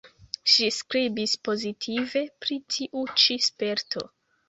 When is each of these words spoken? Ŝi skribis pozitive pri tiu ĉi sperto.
Ŝi 0.53 0.69
skribis 0.77 1.35
pozitive 1.49 2.25
pri 2.47 2.61
tiu 2.79 3.09
ĉi 3.25 3.43
sperto. 3.53 4.09